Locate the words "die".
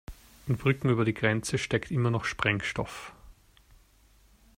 1.05-1.13